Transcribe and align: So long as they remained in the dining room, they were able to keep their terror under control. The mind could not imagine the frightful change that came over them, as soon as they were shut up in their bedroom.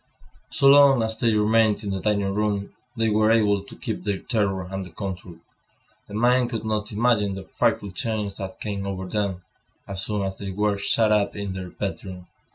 So 0.49 0.65
long 0.67 1.03
as 1.03 1.15
they 1.15 1.31
remained 1.35 1.83
in 1.83 1.91
the 1.91 1.99
dining 1.99 2.33
room, 2.33 2.73
they 2.97 3.11
were 3.11 3.29
able 3.29 3.61
to 3.63 3.75
keep 3.75 4.03
their 4.03 4.17
terror 4.17 4.63
under 4.71 4.89
control. 4.89 5.37
The 6.07 6.15
mind 6.15 6.49
could 6.49 6.65
not 6.65 6.91
imagine 6.91 7.35
the 7.35 7.43
frightful 7.43 7.91
change 7.91 8.37
that 8.37 8.59
came 8.59 8.87
over 8.87 9.05
them, 9.07 9.43
as 9.87 10.01
soon 10.03 10.23
as 10.23 10.37
they 10.39 10.49
were 10.49 10.79
shut 10.79 11.11
up 11.11 11.35
in 11.35 11.53
their 11.53 11.69
bedroom. 11.69 12.25